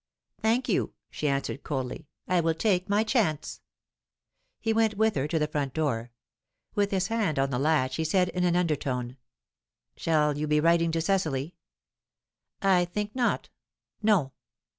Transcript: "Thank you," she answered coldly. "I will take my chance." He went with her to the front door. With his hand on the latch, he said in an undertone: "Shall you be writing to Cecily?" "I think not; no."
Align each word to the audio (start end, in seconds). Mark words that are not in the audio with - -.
"Thank 0.41 0.67
you," 0.67 0.95
she 1.11 1.27
answered 1.27 1.61
coldly. 1.61 2.07
"I 2.27 2.39
will 2.39 2.55
take 2.55 2.89
my 2.89 3.03
chance." 3.03 3.61
He 4.59 4.73
went 4.73 4.97
with 4.97 5.13
her 5.13 5.27
to 5.27 5.37
the 5.37 5.45
front 5.47 5.75
door. 5.75 6.09
With 6.73 6.89
his 6.89 7.09
hand 7.09 7.37
on 7.37 7.51
the 7.51 7.59
latch, 7.59 7.97
he 7.97 8.03
said 8.03 8.29
in 8.29 8.43
an 8.43 8.55
undertone: 8.55 9.17
"Shall 9.95 10.39
you 10.39 10.47
be 10.47 10.59
writing 10.59 10.91
to 10.93 11.01
Cecily?" 11.01 11.53
"I 12.63 12.85
think 12.85 13.13
not; 13.15 13.49
no." 14.01 14.33